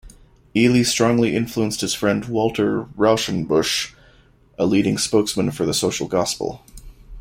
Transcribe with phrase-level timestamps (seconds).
[0.55, 3.93] Ely strongly influenced his friend Walter Rauschenbusch,
[4.57, 6.63] a leading spokesman for the Social Gospel.